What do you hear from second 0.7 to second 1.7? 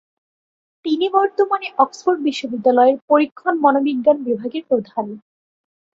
তিনি বর্তমানে